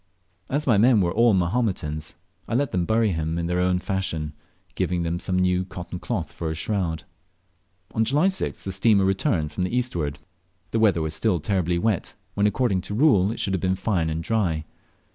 [0.49, 2.15] As my men were all Mahometans,
[2.47, 4.33] I let them bury him in their own fashion,
[4.73, 7.03] giving them some new cotton cloth for a shroud.
[7.93, 10.17] On July 6th the steamer returned from the eastward.
[10.71, 14.09] The weather was still terribly wet, when, according to rule, it should have been fine
[14.09, 14.65] and dry.